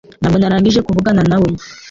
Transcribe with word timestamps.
Ntabwo 0.21 0.37
narangije 0.37 0.79
kuvugana 0.87 1.21
nawe 1.29 1.49